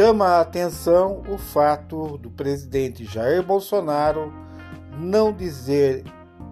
chama 0.00 0.28
a 0.28 0.40
atenção 0.40 1.22
o 1.28 1.36
fato 1.36 2.16
do 2.16 2.30
presidente 2.30 3.04
Jair 3.04 3.42
Bolsonaro 3.42 4.32
não 4.98 5.30
dizer 5.30 6.04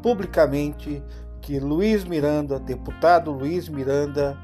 publicamente 0.02 1.02
que 1.40 1.58
Luiz 1.58 2.04
Miranda, 2.04 2.60
deputado 2.60 3.30
Luiz 3.30 3.66
Miranda, 3.66 4.36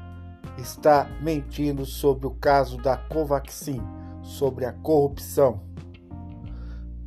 está 0.57 1.07
mentindo 1.21 1.85
sobre 1.85 2.25
o 2.25 2.31
caso 2.31 2.77
da 2.77 2.97
Covaxin, 2.97 3.79
sobre 4.23 4.65
a 4.65 4.73
corrupção. 4.73 5.61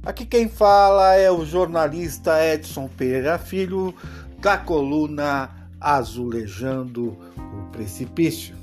Aqui 0.07 0.25
quem 0.25 0.49
fala 0.49 1.17
é 1.17 1.33
o 1.33 1.45
jornalista 1.45 2.41
Edson 2.47 2.89
Pereira 2.97 3.39
Filho, 3.39 3.93
da 4.41 4.57
coluna 4.57 5.51
Azulejando 5.81 7.19
o 7.37 7.73
Precipício. 7.73 8.57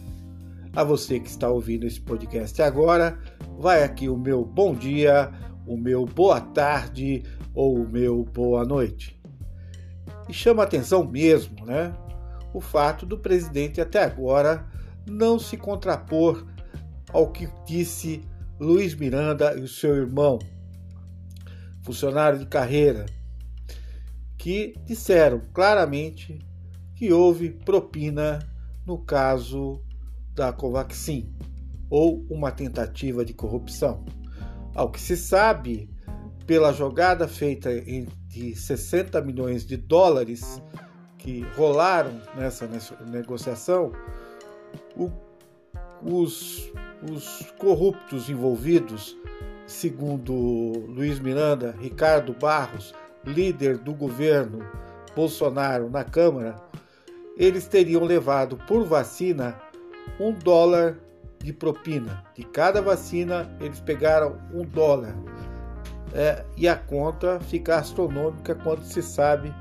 A 0.76 0.84
você 0.84 1.22
que 1.22 1.30
está 1.30 1.50
ouvindo 1.50 1.88
esse 1.88 2.02
podcast 2.02 2.62
agora, 2.62 3.18
vai 3.58 3.84
aqui 3.84 4.10
o 4.10 4.18
meu 4.18 4.44
bom 4.44 4.74
dia, 4.74 5.32
o 5.66 5.78
meu 5.78 6.06
boa 6.06 6.42
tarde 6.42 7.24
ou 7.54 7.76
o 7.76 7.90
meu 7.90 8.24
boa 8.24 8.66
noite. 8.66 9.20
E 10.28 10.34
chama 10.34 10.64
atenção 10.64 11.04
mesmo, 11.06 11.66
né? 11.66 11.94
O 12.54 12.62
fato 12.62 13.06
do 13.06 13.18
presidente 13.18 13.82
até 13.82 14.04
agora 14.04 14.66
não 15.06 15.38
se 15.40 15.58
contrapor 15.58 16.46
ao 17.12 17.32
que 17.32 17.48
disse 17.66 18.22
Luiz 18.60 18.96
Miranda 18.96 19.56
e 19.58 19.62
o 19.62 19.68
seu 19.68 19.96
irmão, 19.96 20.40
funcionário 21.84 22.40
de 22.40 22.46
carreira, 22.46 23.06
que 24.38 24.74
disseram 24.86 25.42
claramente 25.54 26.40
que 26.96 27.12
houve 27.12 27.50
propina 27.50 28.40
no 28.86 28.98
caso 28.98 29.82
da 30.34 30.54
Covaxin 30.54 31.34
ou 31.96 32.26
uma 32.30 32.52
tentativa 32.52 33.24
de 33.24 33.34
corrupção. 33.34 34.04
Ao 34.76 34.92
que 34.92 35.00
se 35.00 35.16
sabe, 35.16 35.90
pela 36.46 36.74
jogada 36.74 37.26
feita 37.26 37.70
de 38.28 38.54
60 38.54 39.22
milhões 39.22 39.66
de 39.66 39.78
dólares 39.78 40.62
que 41.18 41.40
rolaram 41.56 42.20
nessa 42.36 42.68
negociação, 43.08 43.94
o, 44.98 45.10
os, 46.04 46.70
os 47.10 47.50
corruptos 47.58 48.30
envolvidos, 48.30 49.16
segundo 49.66 50.34
Luiz 50.90 51.18
Miranda, 51.22 51.78
Ricardo 51.80 52.34
Barros, 52.34 52.94
líder 53.26 53.78
do 53.78 53.94
governo 53.94 54.60
Bolsonaro 55.16 55.90
na 55.90 56.04
Câmara, 56.04 56.58
eles 57.38 57.70
teriam 57.70 58.04
levado 58.04 58.58
por 58.68 58.84
vacina 58.84 59.58
um 60.20 60.34
dólar 60.34 61.05
de 61.46 61.54
propina. 61.54 62.24
De 62.34 62.44
cada 62.44 62.82
vacina, 62.82 63.48
eles 63.62 63.80
pegaram 63.80 64.40
um 64.52 64.66
dólar. 64.66 65.16
É, 66.12 66.44
e 66.58 66.68
a 66.68 66.76
conta 66.76 67.40
fica 67.40 67.78
astronômica 67.78 68.56
quando 68.56 68.84
se 68.84 69.04
sabe 69.04 69.54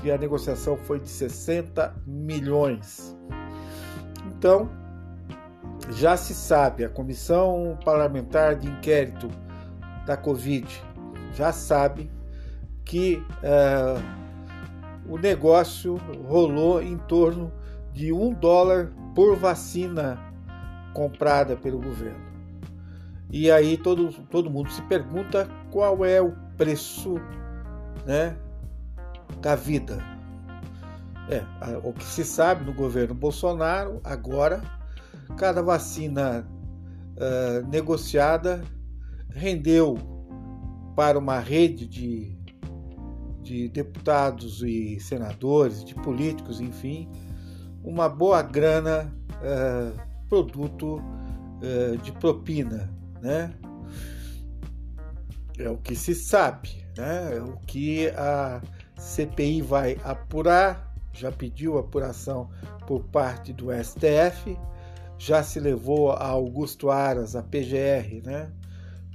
que 0.00 0.12
a 0.12 0.18
negociação 0.18 0.76
foi 0.76 1.00
de 1.00 1.08
60 1.08 1.92
milhões. 2.06 3.16
Então, 4.28 4.70
já 5.90 6.16
se 6.16 6.34
sabe, 6.34 6.84
a 6.84 6.88
Comissão 6.88 7.76
Parlamentar 7.84 8.54
de 8.54 8.68
Inquérito 8.68 9.28
da 10.06 10.16
Covid 10.16 10.68
já 11.32 11.50
sabe 11.52 12.10
que 12.84 13.20
uh, 13.42 15.12
o 15.12 15.18
negócio 15.18 15.96
rolou 16.28 16.80
em 16.80 16.96
torno 16.96 17.50
de 17.92 18.12
um 18.12 18.32
dólar 18.32 18.92
por 19.14 19.36
vacina 19.36 20.33
comprada 20.94 21.56
pelo 21.56 21.78
governo. 21.78 22.32
E 23.30 23.50
aí 23.50 23.76
todo, 23.76 24.12
todo 24.30 24.48
mundo 24.48 24.70
se 24.70 24.80
pergunta 24.82 25.48
qual 25.70 26.04
é 26.04 26.22
o 26.22 26.32
preço 26.56 27.16
né, 28.06 28.36
da 29.42 29.56
vida. 29.56 29.98
É, 31.28 31.42
o 31.82 31.92
que 31.92 32.04
se 32.04 32.24
sabe 32.24 32.64
no 32.64 32.72
governo 32.72 33.14
Bolsonaro 33.14 34.00
agora, 34.04 34.62
cada 35.36 35.62
vacina 35.62 36.46
uh, 37.16 37.66
negociada 37.68 38.62
rendeu 39.30 39.96
para 40.94 41.18
uma 41.18 41.40
rede 41.40 41.88
de, 41.88 42.38
de 43.42 43.68
deputados 43.68 44.62
e 44.62 45.00
senadores, 45.00 45.82
de 45.82 45.94
políticos, 45.94 46.60
enfim, 46.60 47.10
uma 47.82 48.08
boa 48.08 48.42
grana 48.42 49.12
uh, 49.40 50.13
produto 50.34 51.00
uh, 51.62 51.96
de 51.98 52.10
propina, 52.12 52.90
né? 53.22 53.52
É 55.56 55.68
o 55.70 55.76
que 55.76 55.94
se 55.94 56.14
sabe, 56.14 56.84
né? 56.96 57.36
É 57.36 57.40
o 57.40 57.56
que 57.58 58.08
a 58.08 58.60
CPI 58.98 59.62
vai 59.62 59.96
apurar, 60.02 60.92
já 61.12 61.30
pediu 61.30 61.78
apuração 61.78 62.50
por 62.88 63.04
parte 63.04 63.52
do 63.52 63.68
STF, 63.72 64.58
já 65.16 65.44
se 65.44 65.60
levou 65.60 66.10
a 66.10 66.26
Augusto 66.26 66.90
Aras, 66.90 67.36
a 67.36 67.42
PGR, 67.42 68.22
né? 68.24 68.50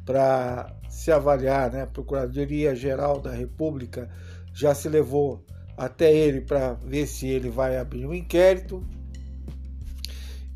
Para 0.06 0.74
se 0.88 1.12
avaliar, 1.12 1.69
né? 1.72 1.81
A 1.81 1.88
Procuradoria 1.88 2.74
Geral 2.74 3.19
da 3.19 3.31
República 3.31 4.09
já 4.53 4.74
se 4.74 4.88
levou 4.88 5.46
até 5.75 6.13
ele 6.13 6.40
para 6.41 6.74
ver 6.74 7.06
se 7.06 7.28
ele 7.28 7.50
vai 7.50 7.78
abrir 7.78 8.06
um 8.06 8.13
inquérito 8.13 8.81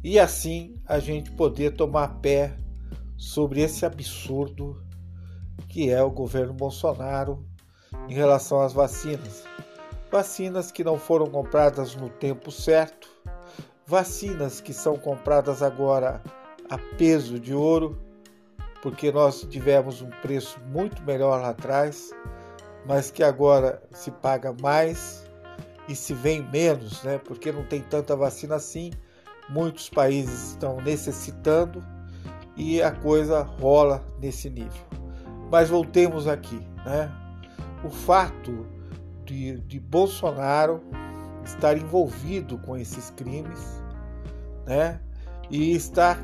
e 0.03 0.19
assim 0.19 0.75
a 0.86 1.00
gente 1.00 1.31
poder 1.31 1.75
tomar 1.75 2.19
pé 2.19 2.58
sobre 3.18 3.62
esse 3.62 3.86
absurdo 3.86 4.84
que 5.69 5.90
é 5.90 6.03
o 6.03 6.12
governo 6.12 6.53
Bolsonaro 6.53 7.46
em 8.09 8.13
relação 8.13 8.62
às 8.62 8.74
vacinas. 8.74 9.46
Vacinas 10.12 10.72
que 10.72 10.84
não 10.84 11.00
foram 11.00 11.28
compradas 11.28 11.96
no 11.96 12.09
tempo 12.09 12.52
certo, 12.52 13.09
vacinas 13.86 14.62
que 14.62 14.74
são 14.74 14.97
compradas 14.97 15.63
agora 15.63 16.22
a 16.69 16.78
peso 16.97 17.40
de 17.40 17.53
ouro, 17.53 17.97
porque 18.81 19.12
nós 19.12 19.42
tivemos 19.50 20.02
um 20.02 20.09
preço 20.22 20.59
muito 20.68 21.02
melhor 21.03 21.42
lá 21.42 21.50
atrás, 21.50 22.12
mas 22.86 23.09
que 23.09 23.24
agora 23.24 23.81
se 23.92 24.12
paga 24.12 24.53
mais 24.62 25.25
e 25.88 25.96
se 25.96 26.13
vem 26.13 26.44
menos, 26.52 27.02
né? 27.03 27.18
Porque 27.18 27.52
não 27.52 27.63
tem 27.63 27.81
tanta 27.81 28.16
vacina 28.16 28.56
assim. 28.56 28.92
Muitos 29.50 29.90
países 29.90 30.52
estão 30.52 30.78
necessitando 30.81 31.84
e 32.56 32.81
a 32.81 32.92
coisa 32.92 33.42
rola 33.42 34.04
nesse 34.20 34.50
nível. 34.50 34.81
Mas 35.52 35.70
voltemos 35.70 36.28
aqui, 36.28 36.59
né? 36.86 37.12
O 37.84 37.90
fato 37.90 38.66
de, 39.26 39.59
de 39.62 39.80
Bolsonaro 39.80 40.81
estar 41.44 41.78
envolvido 41.78 42.58
com 42.59 42.78
esses 42.78 43.09
crimes, 43.12 43.59
né? 44.66 45.00
E 45.50 45.75
estar 45.75 46.18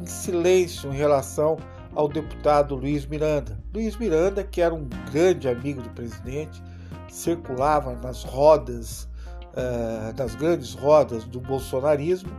em 0.00 0.06
silêncio 0.06 0.92
em 0.92 0.96
relação 0.96 1.56
ao 1.94 2.08
deputado 2.08 2.74
Luiz 2.74 3.06
Miranda. 3.06 3.58
Luiz 3.72 3.96
Miranda, 3.96 4.44
que 4.44 4.60
era 4.60 4.74
um 4.74 4.86
grande 5.10 5.48
amigo 5.48 5.80
do 5.80 5.88
presidente, 5.90 6.62
circulava 7.08 7.94
nas 7.96 8.22
rodas, 8.22 9.08
uh, 9.54 10.14
nas 10.16 10.34
grandes 10.34 10.74
rodas 10.74 11.24
do 11.24 11.40
bolsonarismo 11.40 12.30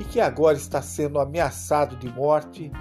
e 0.00 0.04
que 0.04 0.18
agora 0.18 0.56
está 0.56 0.82
sendo 0.82 1.20
ameaçado 1.20 1.94
de 1.96 2.08
morte. 2.08 2.72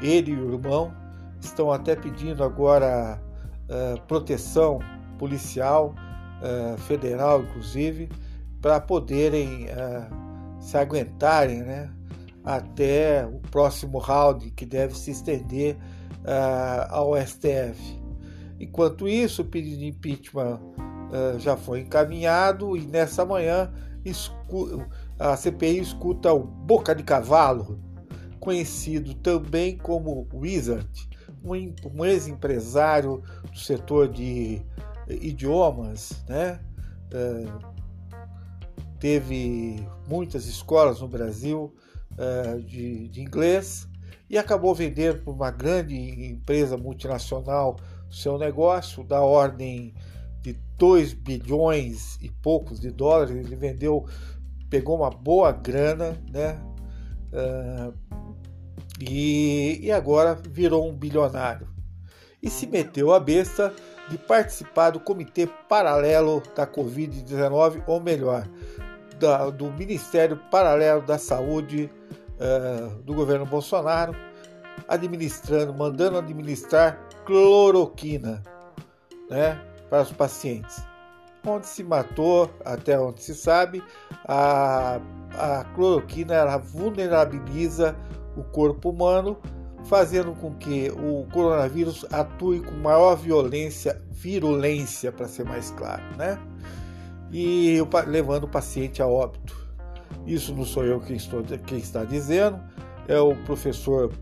Ele 0.00 0.32
e 0.32 0.36
o 0.36 0.54
irmão 0.54 0.92
estão 1.40 1.70
até 1.70 1.94
pedindo 1.94 2.42
agora 2.42 3.22
uh, 3.68 4.00
proteção 4.08 4.80
policial, 5.18 5.94
uh, 6.40 6.76
federal 6.78 7.42
inclusive, 7.42 8.08
para 8.60 8.80
poderem 8.80 9.66
se 10.60 10.76
aguentarem, 10.76 11.62
né? 11.62 11.90
até 12.44 13.26
o 13.26 13.38
próximo 13.50 13.98
round, 13.98 14.50
que 14.50 14.66
deve 14.66 14.96
se 14.96 15.10
estender 15.10 15.76
uh, 16.24 16.86
ao 16.88 17.16
STF. 17.16 18.00
Enquanto 18.58 19.08
isso, 19.08 19.42
o 19.42 19.44
pedido 19.44 19.78
de 19.78 19.86
impeachment 19.86 20.60
uh, 20.60 21.38
já 21.38 21.56
foi 21.56 21.80
encaminhado 21.80 22.76
e 22.76 22.86
nessa 22.86 23.24
manhã 23.24 23.72
a 25.18 25.36
CPI 25.36 25.78
escuta 25.78 26.32
o 26.32 26.42
Boca 26.42 26.94
de 26.94 27.02
Cavalo, 27.02 27.78
conhecido 28.40 29.14
também 29.14 29.76
como 29.76 30.26
Wizard, 30.32 30.88
um, 31.44 32.04
ex-empresário 32.04 33.22
do 33.50 33.58
setor 33.58 34.08
de 34.08 34.62
idiomas, 35.08 36.24
né? 36.28 36.60
Uh, 37.12 37.72
teve 38.98 39.86
muitas 40.08 40.46
escolas 40.46 41.00
no 41.00 41.08
Brasil, 41.08 41.74
uh, 42.12 42.60
de, 42.62 43.08
de 43.08 43.20
inglês 43.20 43.88
e 44.28 44.38
acabou 44.38 44.74
vendendo 44.74 45.22
para 45.22 45.32
uma 45.32 45.50
grande 45.50 45.94
empresa 45.94 46.76
multinacional 46.76 47.76
seu 48.10 48.38
negócio 48.38 49.02
da 49.02 49.20
ordem 49.20 49.94
de 50.42 50.54
2 50.76 51.14
bilhões 51.14 52.18
e 52.20 52.28
poucos 52.28 52.78
de 52.78 52.90
dólares. 52.90 53.34
Ele 53.34 53.56
vendeu, 53.56 54.06
pegou 54.72 54.96
uma 54.96 55.10
boa 55.10 55.52
grana, 55.52 56.18
né? 56.30 56.58
Uh, 57.30 57.92
e, 58.98 59.80
e 59.82 59.92
agora 59.92 60.34
virou 60.34 60.88
um 60.88 60.94
bilionário. 60.94 61.68
E 62.42 62.48
se 62.48 62.66
meteu 62.66 63.12
a 63.12 63.20
besta 63.20 63.70
de 64.08 64.16
participar 64.16 64.88
do 64.88 64.98
Comitê 64.98 65.46
Paralelo 65.68 66.42
da 66.56 66.66
Covid-19, 66.66 67.84
ou 67.86 68.00
melhor, 68.00 68.48
da, 69.18 69.50
do 69.50 69.70
Ministério 69.72 70.40
Paralelo 70.50 71.02
da 71.02 71.18
Saúde 71.18 71.90
uh, 72.38 73.02
do 73.02 73.12
governo 73.12 73.44
Bolsonaro, 73.44 74.16
administrando, 74.88 75.74
mandando 75.74 76.16
administrar 76.16 76.98
cloroquina 77.26 78.42
né, 79.28 79.60
para 79.90 80.00
os 80.00 80.12
pacientes. 80.12 80.91
Onde 81.44 81.66
se 81.66 81.82
matou, 81.82 82.48
até 82.64 82.98
onde 82.98 83.22
se 83.22 83.34
sabe, 83.34 83.82
a, 84.26 85.00
a 85.34 85.64
cloroquina 85.74 86.34
ela 86.34 86.56
vulnerabiliza 86.56 87.96
o 88.36 88.44
corpo 88.44 88.90
humano, 88.90 89.36
fazendo 89.84 90.32
com 90.32 90.54
que 90.54 90.90
o 90.90 91.26
coronavírus 91.32 92.06
atue 92.12 92.60
com 92.60 92.72
maior 92.76 93.16
violência, 93.16 94.00
virulência, 94.10 95.10
para 95.10 95.26
ser 95.26 95.44
mais 95.44 95.72
claro, 95.72 96.02
né? 96.16 96.38
E 97.32 97.78
levando 98.06 98.44
o 98.44 98.48
paciente 98.48 99.02
a 99.02 99.06
óbito. 99.06 99.56
Isso 100.26 100.54
não 100.54 100.64
sou 100.64 100.84
eu 100.84 101.00
quem, 101.00 101.16
estou, 101.16 101.42
quem 101.42 101.78
está 101.78 102.04
dizendo, 102.04 102.60
é 103.08 103.18
o 103.18 103.34
professor 103.44 104.12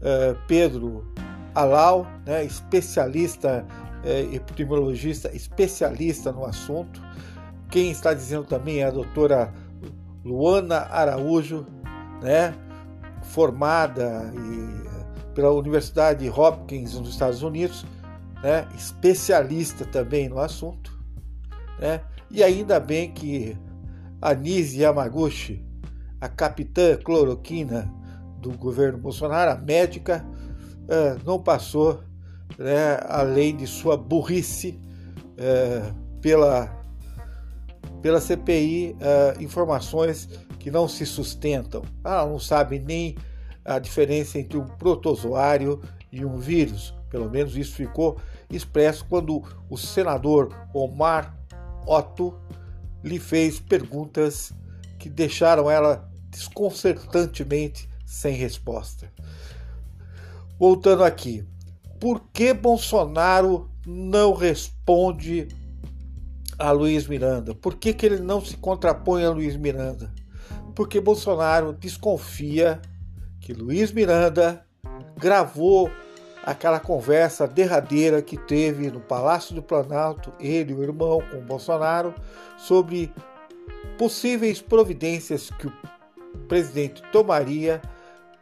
é, 0.00 0.34
Pedro 0.46 1.04
Alau, 1.54 2.06
né, 2.24 2.44
especialista, 2.44 3.66
é, 4.08 4.22
epidemiologista, 4.34 5.30
especialista 5.36 6.32
no 6.32 6.46
assunto. 6.46 7.02
Quem 7.70 7.90
está 7.90 8.14
dizendo 8.14 8.44
também 8.44 8.78
é 8.78 8.84
a 8.84 8.90
doutora 8.90 9.52
Luana 10.24 10.86
Araújo, 10.90 11.66
né, 12.22 12.54
formada 13.22 14.32
e, 14.34 15.34
pela 15.34 15.52
Universidade 15.52 16.28
Hopkins 16.30 16.94
nos 16.94 17.10
Estados 17.10 17.42
Unidos, 17.42 17.84
né, 18.42 18.66
especialista 18.74 19.84
também 19.84 20.26
no 20.26 20.38
assunto. 20.38 20.98
Né, 21.78 22.00
e 22.30 22.42
ainda 22.42 22.80
bem 22.80 23.12
que 23.12 23.58
a 24.22 24.32
Nise 24.32 24.80
Yamaguchi, 24.80 25.62
a 26.18 26.28
capitã 26.30 26.96
cloroquina 26.96 27.92
do 28.40 28.56
governo 28.56 28.96
Bolsonaro, 28.96 29.50
a 29.50 29.56
médica, 29.56 30.24
é, 30.88 31.18
não 31.26 31.38
passou, 31.38 32.02
né, 32.56 32.98
além 33.04 33.56
de 33.56 33.66
sua 33.66 33.96
burrice, 33.96 34.78
é, 35.36 35.92
pela, 36.20 36.82
pela 38.02 38.20
CPI, 38.20 38.96
é, 39.00 39.42
informações 39.42 40.28
que 40.58 40.70
não 40.70 40.88
se 40.88 41.06
sustentam. 41.06 41.82
Ela 42.04 42.26
não 42.26 42.38
sabe 42.38 42.78
nem 42.78 43.16
a 43.64 43.78
diferença 43.78 44.38
entre 44.38 44.58
um 44.58 44.66
protozoário 44.66 45.80
e 46.10 46.24
um 46.24 46.36
vírus. 46.36 46.94
Pelo 47.10 47.30
menos 47.30 47.56
isso 47.56 47.74
ficou 47.74 48.18
expresso 48.50 49.04
quando 49.08 49.42
o 49.68 49.76
senador 49.76 50.54
Omar 50.74 51.34
Otto 51.86 52.34
lhe 53.02 53.18
fez 53.18 53.60
perguntas 53.60 54.52
que 54.98 55.08
deixaram 55.08 55.70
ela 55.70 56.10
desconcertantemente 56.30 57.88
sem 58.04 58.34
resposta. 58.34 59.10
Voltando 60.58 61.04
aqui, 61.04 61.46
por 61.98 62.22
que 62.32 62.52
Bolsonaro 62.52 63.70
não 63.86 64.32
responde 64.32 65.48
a 66.58 66.70
Luiz 66.70 67.06
Miranda? 67.06 67.54
Por 67.54 67.74
que, 67.74 67.92
que 67.92 68.06
ele 68.06 68.20
não 68.20 68.44
se 68.44 68.56
contrapõe 68.56 69.24
a 69.24 69.30
Luiz 69.30 69.56
Miranda? 69.56 70.12
Porque 70.74 71.00
Bolsonaro 71.00 71.72
desconfia 71.72 72.80
que 73.40 73.52
Luiz 73.52 73.92
Miranda 73.92 74.64
gravou 75.16 75.90
aquela 76.44 76.80
conversa 76.80 77.46
derradeira 77.46 78.22
que 78.22 78.36
teve 78.36 78.90
no 78.90 79.00
Palácio 79.00 79.54
do 79.54 79.62
Planalto, 79.62 80.32
ele 80.40 80.72
e 80.72 80.74
o 80.74 80.82
irmão 80.82 81.20
com 81.30 81.38
o 81.38 81.42
Bolsonaro, 81.42 82.14
sobre 82.56 83.12
possíveis 83.98 84.62
providências 84.62 85.50
que 85.50 85.66
o 85.66 85.72
presidente 86.48 87.02
tomaria 87.12 87.82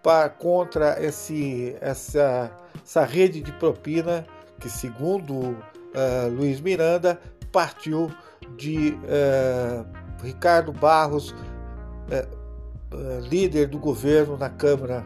para, 0.03 0.29
contra 0.29 1.03
esse, 1.03 1.77
essa, 1.81 2.51
essa 2.87 3.05
rede 3.05 3.41
de 3.41 3.51
propina 3.51 4.25
que, 4.61 4.71
segundo 4.71 5.35
uh, 5.35 6.31
Luiz 6.31 6.61
Miranda, 6.61 7.21
partiu 7.51 8.09
de 8.57 8.91
uh, 8.91 9.85
Ricardo 10.23 10.73
Barros, 10.73 11.33
uh, 11.33 13.21
líder 13.29 13.67
do 13.67 13.79
governo 13.81 14.37
na 14.37 14.49
Câmara 14.49 15.05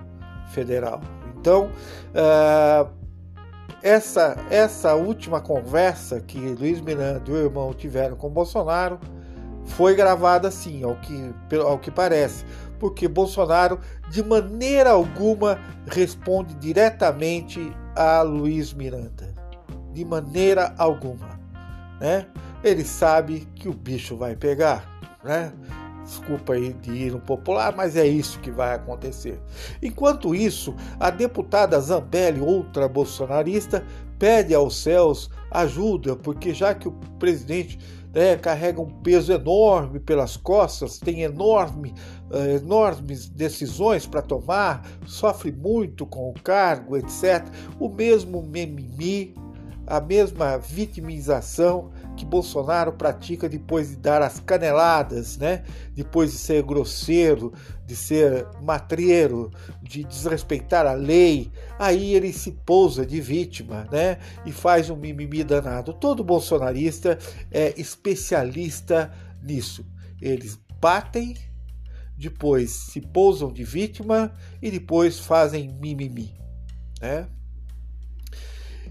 Federal. 0.52 1.00
Então, 1.38 1.70
essa, 3.82 4.36
essa 4.50 4.94
última 4.94 5.40
conversa 5.40 6.20
que 6.20 6.38
Luiz 6.38 6.82
Miranda 6.82 7.22
e 7.26 7.32
o 7.32 7.36
irmão 7.36 7.72
tiveram 7.72 8.14
com 8.14 8.28
Bolsonaro 8.28 9.00
foi 9.64 9.94
gravada 9.94 10.50
sim, 10.50 10.82
ao 10.84 10.96
que, 10.96 11.34
ao 11.56 11.78
que 11.78 11.90
parece, 11.90 12.44
porque 12.80 13.06
Bolsonaro 13.06 13.78
de 14.10 14.24
maneira 14.24 14.90
alguma 14.90 15.60
responde 15.86 16.54
diretamente 16.54 17.72
a 17.94 18.22
Luiz 18.22 18.72
Miranda. 18.72 19.32
De 19.92 20.04
maneira 20.04 20.74
alguma. 20.78 21.38
Né? 22.00 22.26
Ele 22.64 22.84
sabe 22.84 23.46
que 23.54 23.68
o 23.68 23.74
bicho 23.74 24.16
vai 24.16 24.34
pegar. 24.34 24.88
Né? 25.22 25.52
Desculpa 26.02 26.54
aí 26.54 26.72
de 26.72 26.90
ir 26.90 27.12
no 27.12 27.20
popular, 27.20 27.74
mas 27.76 27.96
é 27.96 28.06
isso 28.06 28.40
que 28.40 28.50
vai 28.50 28.74
acontecer. 28.74 29.38
Enquanto 29.82 30.34
isso, 30.34 30.74
a 30.98 31.10
deputada 31.10 31.78
Zambelli, 31.78 32.40
outra 32.40 32.88
bolsonarista, 32.88 33.84
pede 34.18 34.54
aos 34.54 34.82
céus 34.82 35.30
ajuda, 35.50 36.16
porque 36.16 36.54
já 36.54 36.74
que 36.74 36.88
o 36.88 36.92
presidente 37.18 37.78
né, 38.12 38.36
carrega 38.36 38.80
um 38.80 38.88
peso 38.88 39.32
enorme 39.32 40.00
pelas 40.00 40.36
costas, 40.36 40.98
tem 40.98 41.22
enorme, 41.22 41.94
uh, 42.30 42.56
enormes 42.56 43.28
decisões 43.28 44.06
para 44.06 44.22
tomar, 44.22 44.86
sofre 45.06 45.52
muito 45.52 46.06
com 46.06 46.30
o 46.30 46.34
cargo, 46.34 46.96
etc. 46.96 47.44
O 47.78 47.88
mesmo 47.88 48.42
mimimi, 48.42 49.34
a 49.86 50.00
mesma 50.00 50.58
vitimização 50.58 51.90
que 52.20 52.26
Bolsonaro 52.26 52.92
pratica 52.92 53.48
depois 53.48 53.88
de 53.88 53.96
dar 53.96 54.20
as 54.20 54.38
caneladas, 54.40 55.38
né? 55.38 55.64
depois 55.94 56.30
de 56.30 56.36
ser 56.36 56.62
grosseiro, 56.62 57.50
de 57.86 57.96
ser 57.96 58.46
matreiro, 58.60 59.50
de 59.82 60.04
desrespeitar 60.04 60.84
a 60.86 60.92
lei, 60.92 61.50
aí 61.78 62.14
ele 62.14 62.30
se 62.30 62.52
pousa 62.52 63.06
de 63.06 63.22
vítima 63.22 63.88
né? 63.90 64.18
e 64.44 64.52
faz 64.52 64.90
um 64.90 64.96
mimimi 64.96 65.42
danado. 65.42 65.94
Todo 65.94 66.22
bolsonarista 66.22 67.18
é 67.50 67.72
especialista 67.80 69.10
nisso. 69.42 69.86
Eles 70.20 70.60
batem, 70.78 71.34
depois 72.18 72.70
se 72.70 73.00
pousam 73.00 73.50
de 73.50 73.64
vítima 73.64 74.30
e 74.60 74.70
depois 74.70 75.18
fazem 75.18 75.74
mimimi. 75.80 76.34
Né? 77.00 77.26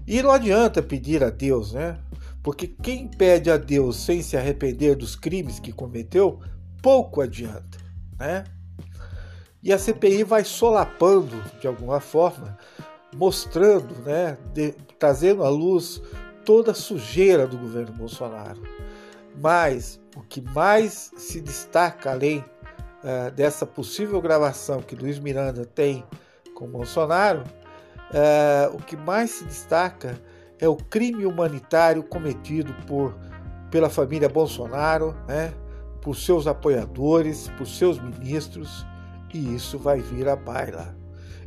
E 0.04 0.20
não 0.20 0.32
adianta 0.32 0.82
pedir 0.82 1.22
a 1.22 1.30
Deus, 1.30 1.72
né? 1.72 1.96
Porque 2.42 2.66
quem 2.66 3.06
pede 3.06 3.50
a 3.50 3.56
Deus 3.56 3.96
sem 3.96 4.22
se 4.22 4.36
arrepender 4.36 4.96
dos 4.96 5.14
crimes 5.14 5.60
que 5.60 5.72
cometeu, 5.72 6.40
pouco 6.82 7.20
adianta, 7.20 7.78
né? 8.18 8.44
E 9.62 9.72
a 9.72 9.78
CPI 9.78 10.24
vai 10.24 10.42
solapando 10.42 11.36
de 11.60 11.66
alguma 11.66 12.00
forma, 12.00 12.56
mostrando, 13.14 13.94
né, 14.02 14.38
de, 14.54 14.72
trazendo 14.98 15.44
à 15.44 15.50
luz 15.50 16.00
toda 16.46 16.72
a 16.72 16.74
sujeira 16.74 17.46
do 17.46 17.58
governo 17.58 17.92
Bolsonaro. 17.92 18.62
Mas 19.38 20.00
o 20.16 20.22
que 20.22 20.40
mais 20.40 21.12
se 21.16 21.42
destaca 21.42 22.10
além 22.10 22.38
uh, 22.38 23.30
dessa 23.32 23.66
possível 23.66 24.20
gravação 24.20 24.80
que 24.80 24.96
Luiz 24.96 25.18
Miranda 25.18 25.66
tem 25.66 26.04
com 26.54 26.66
Bolsonaro, 26.66 27.42
uh, 27.42 28.74
o 28.74 28.78
que 28.78 28.96
mais 28.96 29.30
se 29.30 29.44
destaca 29.44 30.18
é 30.60 30.68
o 30.68 30.76
crime 30.76 31.24
humanitário 31.24 32.02
cometido 32.02 32.74
por, 32.86 33.16
pela 33.70 33.88
família 33.88 34.28
Bolsonaro, 34.28 35.16
né, 35.26 35.52
por 36.02 36.14
seus 36.14 36.46
apoiadores, 36.46 37.48
por 37.56 37.66
seus 37.66 37.98
ministros, 37.98 38.86
e 39.32 39.54
isso 39.54 39.78
vai 39.78 40.00
vir 40.00 40.28
à 40.28 40.36
baila. 40.36 40.94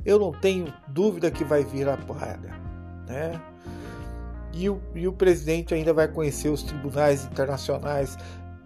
Eu 0.06 0.20
não 0.20 0.32
tenho 0.32 0.74
dúvida 0.88 1.32
que 1.32 1.44
vai 1.44 1.64
vir 1.64 1.88
à 1.88 1.96
baila. 1.96 2.50
Né? 3.08 3.40
E 4.54 4.70
o, 4.70 4.82
e 4.94 5.08
o 5.08 5.14
presidente 5.14 5.74
ainda 5.74 5.94
vai 5.94 6.08
conhecer 6.08 6.50
os 6.50 6.64
tribunais 6.64 7.26
internacionais, 7.26 8.18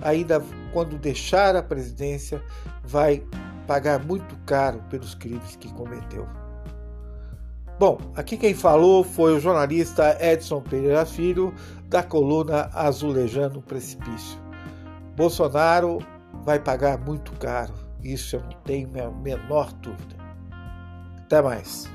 ainda 0.01 0.41
quando 0.73 0.97
deixar 0.97 1.55
a 1.55 1.63
presidência, 1.63 2.41
vai 2.83 3.23
pagar 3.65 4.03
muito 4.03 4.35
caro 4.45 4.81
pelos 4.89 5.13
crimes 5.13 5.55
que 5.55 5.71
cometeu. 5.73 6.27
Bom, 7.79 7.99
aqui 8.15 8.37
quem 8.37 8.55
falou 8.55 9.03
foi 9.03 9.35
o 9.35 9.39
jornalista 9.39 10.17
Edson 10.19 10.61
Pereira 10.61 11.05
Filho, 11.05 11.53
da 11.85 12.01
coluna 12.01 12.71
Azulejando 12.73 13.59
o 13.59 13.61
Precipício. 13.61 14.39
Bolsonaro 15.15 15.99
vai 16.43 16.59
pagar 16.59 16.97
muito 16.97 17.31
caro, 17.33 17.75
isso 18.03 18.35
eu 18.35 18.41
não 18.41 18.57
tenho 18.63 18.89
a 18.99 19.11
menor 19.11 19.71
dúvida. 19.73 20.15
Até 21.19 21.39
mais. 21.39 21.87